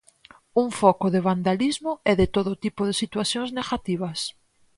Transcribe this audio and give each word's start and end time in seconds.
Un 0.61 0.67
foco 0.79 1.07
de 1.15 1.21
vandalismo 1.29 1.91
e 2.11 2.13
de 2.19 2.27
todo 2.35 2.51
tipo 2.65 2.81
de 2.85 2.97
situacións 3.03 3.49
negativas. 3.59 4.19